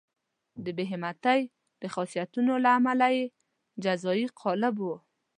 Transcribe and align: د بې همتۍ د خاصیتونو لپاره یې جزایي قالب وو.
د 0.63 0.65
بې 0.77 0.85
همتۍ 0.91 1.41
د 1.81 1.83
خاصیتونو 1.93 2.53
لپاره 2.65 3.07
یې 3.15 3.23
جزایي 3.83 4.25
قالب 4.41 4.75
وو. 4.79 4.95